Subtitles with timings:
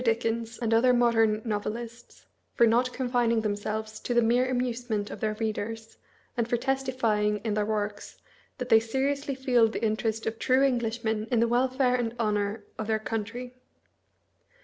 [0.03, 5.35] Dickens and other modern novelists, for not confining themselves to the mere amusement of their
[5.35, 5.97] readers,
[6.35, 8.17] and for testifying in their works
[8.57, 12.87] that they seriously feel the interest of true Englishmen in the welfare and honor of
[12.87, 13.53] their country.